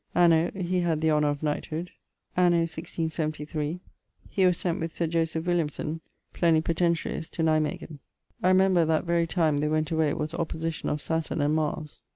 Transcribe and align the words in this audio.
Anno... 0.15 0.49
he 0.55 0.79
had 0.79 0.99
the 0.99 1.11
honour 1.11 1.27
of 1.29 1.43
knighthood. 1.43 1.91
Anno 2.35 2.61
1673, 2.61 3.79
was 4.47 4.57
sent 4.57 4.79
with 4.79 4.91
Sir 4.91 5.05
Joseph 5.05 5.45
Williamson, 5.45 6.01
plenipotentiaries, 6.33 7.29
to 7.29 7.43
Nemeghen: 7.43 7.99
I 8.41 8.47
remember 8.47 8.83
that 8.83 9.05
very 9.05 9.27
time 9.27 9.57
they 9.59 9.67
went 9.69 9.91
away 9.91 10.11
was 10.15 10.33
opposition 10.33 10.89
of 10.89 11.01
Saturn 11.01 11.39
and 11.39 11.53
Mars. 11.53 12.01